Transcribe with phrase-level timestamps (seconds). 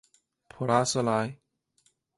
[0.49, 1.37] 普拉斯莱。